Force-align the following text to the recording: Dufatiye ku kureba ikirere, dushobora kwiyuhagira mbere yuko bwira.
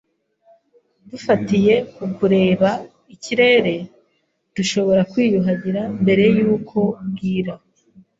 Dufatiye 1.09 1.73
ku 1.95 2.03
kureba 2.17 2.69
ikirere, 3.13 3.75
dushobora 4.55 5.01
kwiyuhagira 5.11 5.81
mbere 6.01 6.23
yuko 6.37 6.79
bwira. 7.09 7.53